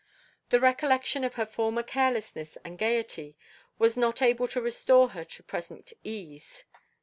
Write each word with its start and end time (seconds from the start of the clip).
The 0.49 0.59
recollection 0.59 1.23
of 1.23 1.35
her 1.35 1.45
former 1.45 1.83
carelessness 1.83 2.57
and 2.65 2.79
gaiety 2.79 3.37
was 3.77 3.95
not 3.95 4.19
able 4.19 4.47
to 4.47 4.59
restore 4.59 5.09
her 5.09 5.23
to 5.23 5.43
present 5.43 5.93
ease. 6.03 6.63